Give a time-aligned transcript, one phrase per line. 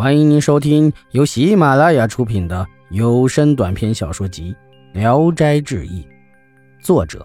[0.00, 4.56] 欢迎您收听由喜马拉雅出品的有声短篇小说集
[4.98, 6.02] 《聊斋志异》，
[6.82, 7.22] 作者：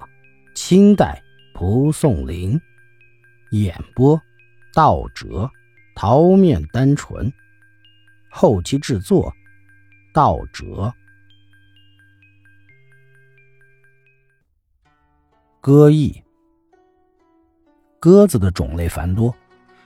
[0.55, 1.23] 清代
[1.53, 2.59] 蒲松龄，
[3.51, 4.21] 演播：
[4.73, 5.49] 道哲、
[5.95, 7.31] 桃面单纯，
[8.29, 9.33] 后期制作：
[10.13, 10.93] 道哲。
[15.61, 16.21] 歌艺，
[18.01, 19.33] 鸽子的种类繁多，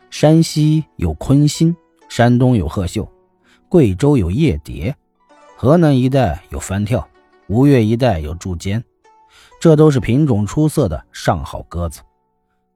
[0.09, 1.77] 山西有昆心。
[2.09, 3.07] 山东有鹤秀，
[3.69, 4.93] 贵州有夜蝶，
[5.55, 7.07] 河南一带有翻跳，
[7.47, 8.83] 吴越一带有柱尖，
[9.61, 12.01] 这都是品种出色的上好鸽子。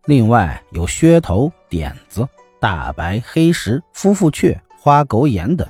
[0.05, 2.27] 另外有靴头、点子、
[2.59, 5.67] 大白、黑石、夫妇雀、花狗眼等，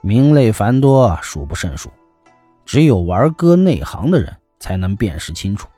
[0.00, 1.90] 名类繁多，数不胜数。
[2.64, 5.68] 只有玩鸽内行的人才能辨识清楚。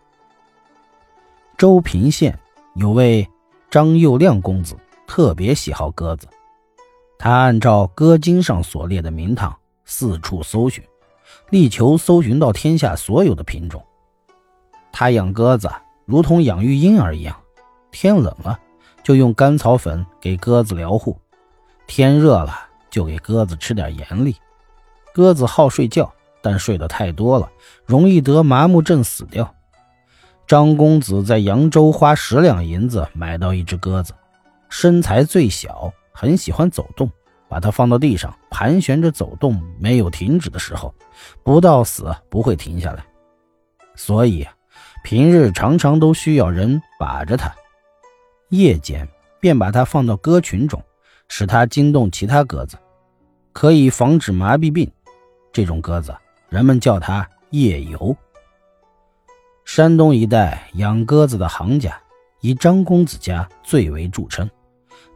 [1.57, 2.39] 周平县
[2.77, 3.29] 有位
[3.69, 6.29] 张佑亮公子，特别喜好鸽子。
[7.27, 10.85] 他按照歌经上所列的名堂四处搜寻，
[11.51, 13.85] 力求搜寻到天下所有的品种。
[14.93, 15.69] 他养鸽子
[16.05, 17.37] 如同养育婴儿一样，
[17.91, 18.57] 天冷了
[19.03, 21.21] 就用甘草粉给鸽子疗护，
[21.89, 22.57] 天热了
[22.91, 24.37] 就给鸽子吃点盐粒。
[25.13, 26.09] 鸽子好睡觉，
[26.41, 27.51] 但睡得太多了，
[27.85, 29.53] 容易得麻木症死掉。
[30.47, 34.15] 张公子在扬州花十两银子买到一只鸽子，
[34.69, 35.93] 身材最小。
[36.19, 37.11] 很喜欢走动，
[37.49, 40.95] 把它放到地上盘旋着走动，没有停止的时候，
[41.43, 43.05] 不到死不会停下来。
[43.95, 44.47] 所以
[45.05, 47.55] 平日常常都需要人把着它，
[48.51, 49.09] 夜间
[49.41, 50.83] 便把它放到鸽群中，
[51.29, 52.77] 使它惊动其他鸽子，
[53.53, 54.91] 可以防止麻痹病。
[55.53, 56.15] 这种鸽子
[56.49, 58.15] 人们叫它夜游。
[59.65, 61.99] 山东一带养鸽子的行家，
[62.41, 64.49] 以张公子家最为著称。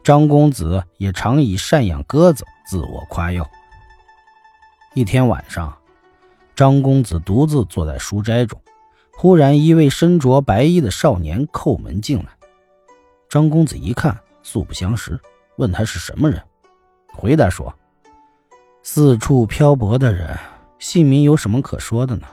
[0.03, 3.47] 张公子也常以善养鸽子自我夸耀。
[4.95, 5.77] 一天晚上，
[6.55, 8.59] 张公子独自坐在书斋中，
[9.15, 12.25] 忽然一位身着白衣的少年叩门进来。
[13.29, 15.19] 张公子一看，素不相识，
[15.57, 16.41] 问他是什么人，
[17.13, 17.71] 回答说
[18.81, 20.35] ：“四处漂泊的人，
[20.79, 22.27] 姓名有什么可说的呢？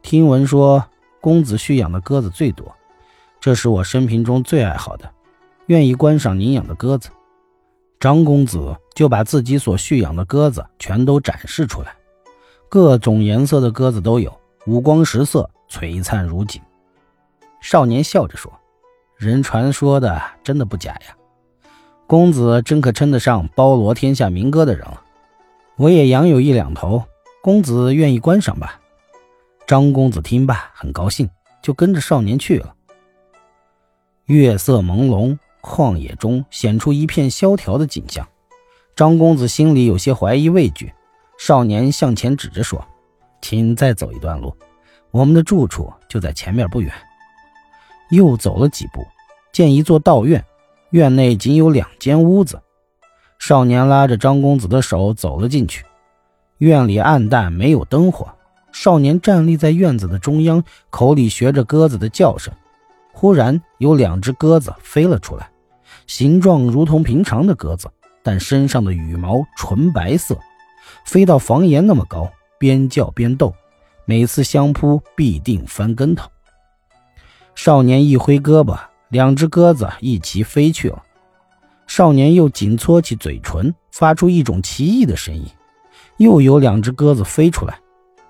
[0.00, 0.82] 听闻说
[1.20, 2.74] 公子蓄养的鸽子最多，
[3.38, 5.12] 这是我生平中最爱好的。”
[5.68, 7.10] 愿意观赏您养的鸽子，
[8.00, 11.94] 张公子就把自己所蓄养的鸽子全都展示出来，
[12.70, 14.34] 各种颜色的鸽子都有，
[14.66, 16.62] 五光十色，璀璨如锦。
[17.60, 18.50] 少年笑着说
[19.18, 21.14] ：“人传说的真的不假呀，
[22.06, 25.02] 公子真可称得上包罗天下民歌的人了。
[25.76, 27.04] 我也养有一两头，
[27.42, 28.80] 公子愿意观赏吧？”
[29.68, 31.28] 张公子听罢很高兴，
[31.60, 32.74] 就跟着少年去了。
[34.24, 35.36] 月色朦胧。
[35.62, 38.26] 旷野中显出一片萧条的景象，
[38.96, 40.92] 张公子心里有些怀疑畏惧。
[41.38, 42.84] 少年向前指着说
[43.40, 44.56] ：“请再走一段路，
[45.10, 46.92] 我们的住处就在前面不远。”
[48.10, 49.06] 又走了几步，
[49.52, 50.44] 见一座道院，
[50.90, 52.60] 院内仅有两间屋子。
[53.38, 55.84] 少年拉着张公子的手走了进去。
[56.58, 58.34] 院里暗淡，没有灯火。
[58.72, 62.52] 少年站立在院子的中央，口里学着鸽子的叫声。
[63.18, 65.50] 忽然有两只鸽子飞了出来。
[66.06, 67.90] 形状如同平常的鸽子，
[68.22, 70.38] 但身上的羽毛纯白色，
[71.04, 72.30] 飞到房檐那么高，
[72.60, 73.52] 边叫边斗，
[74.04, 76.30] 每次相扑必定翻跟头。
[77.56, 78.78] 少年一挥胳膊，
[79.08, 81.02] 两只鸽子一齐飞去了。
[81.88, 85.44] 少年又紧搓起嘴唇，发出一种奇异的声音。
[86.18, 87.80] 又有两只鸽子飞出来，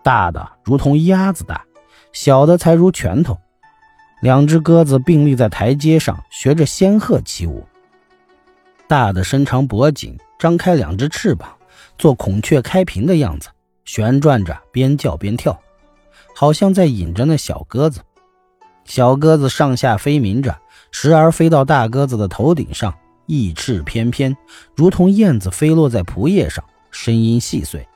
[0.03, 1.63] 大的如同鸭子大，
[2.11, 3.39] 小的才如拳头。
[4.21, 7.65] 两只鸽子并立在台阶上，学着仙鹤起舞。
[8.89, 11.49] 大的伸长脖颈，张开两只翅膀，
[11.99, 13.49] 做孔雀开屏的样子，
[13.85, 15.61] 旋转着，边叫边跳，
[16.35, 18.01] 好像在引着那小鸽子。
[18.85, 20.57] 小鸽子上下飞鸣着，
[20.91, 22.93] 时而飞到大鸽子的头顶上，
[23.27, 24.37] 翼翅翩翩，
[24.75, 27.87] 如同燕子飞落在蒲叶上，声音细碎，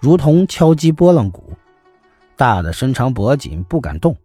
[0.00, 1.52] 如同敲击拨浪鼓。
[2.34, 4.16] 大的伸长脖颈，不敢动。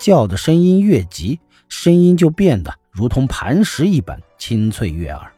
[0.00, 1.38] 叫的声音越急，
[1.68, 5.30] 声音就变得如同磐石一般清脆悦耳。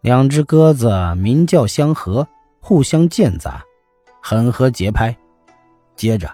[0.00, 2.26] 两只鸽子鸣叫相和，
[2.58, 3.62] 互相间杂，
[4.20, 5.16] 很合节拍。
[5.94, 6.28] 接着，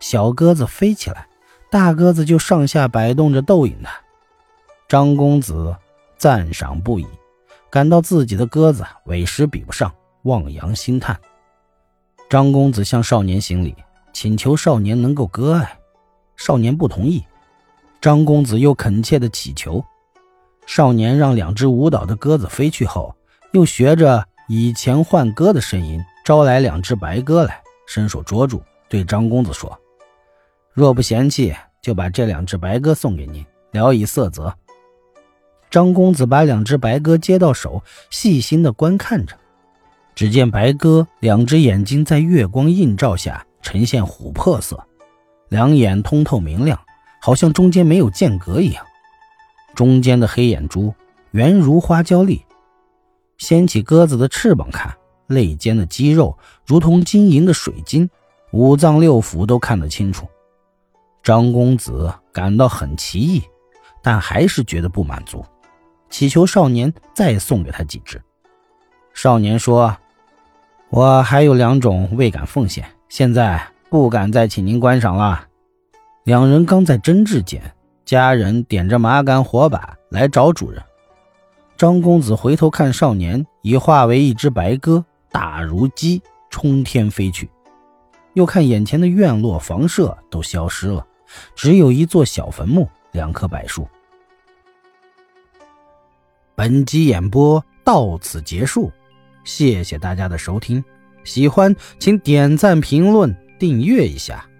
[0.00, 1.28] 小鸽子飞起来，
[1.70, 3.92] 大鸽子就上下摆动着逗引它。
[4.88, 5.74] 张公子
[6.18, 7.06] 赞赏不已，
[7.70, 11.16] 感到自己的鸽子委实比不上，望洋兴叹。
[12.28, 13.76] 张公子向少年行礼，
[14.12, 15.78] 请求少年能够割爱。
[16.44, 17.22] 少年不同意，
[18.00, 19.80] 张公子又恳切的乞求。
[20.66, 23.14] 少年让两只舞蹈的鸽子飞去后，
[23.52, 29.78] 又学着以前换鸽的声音招来两只白鸽来，伸手捉住，对张公子说
[30.74, 34.52] ：“若不嫌弃，就把这两只白鸽送给您，聊以色泽。”
[35.70, 39.38] 张公子把两只白鸽接到手，细心的观看着。
[40.16, 44.84] 只见白鸽两只眼睛在月光映照下呈现琥珀色，
[45.52, 46.80] 两眼通透明亮，
[47.20, 48.82] 好像中间没有间隔一样。
[49.74, 50.94] 中间的黑眼珠
[51.32, 52.42] 圆如花椒粒。
[53.36, 54.96] 掀起鸽子的翅膀看，
[55.26, 58.08] 肋间的肌肉如同晶莹的水晶，
[58.52, 60.26] 五脏六腑都看得清楚。
[61.22, 63.42] 张公子感到很奇异，
[64.02, 65.44] 但还是觉得不满足，
[66.08, 68.18] 祈求少年再送给他几只。
[69.12, 69.94] 少年说。
[70.88, 75.46] 我还有两种未敢奉献，现在不敢再请您观赏了。
[76.24, 77.60] 两人刚在争执间，
[78.06, 80.82] 家人点着麻杆火把来找主人。
[81.76, 87.50] 张公子回头看少年，已化为一只白鸽，大如鸡，冲天飞去。
[88.32, 91.06] 又看眼前的院落、房舍都消失了，
[91.54, 93.86] 只有一座小坟墓，两棵柏树。
[96.54, 98.90] 本集演播到此结束。
[99.44, 100.82] 谢谢大家的收听，
[101.24, 104.51] 喜欢请点赞、评论、订阅一下。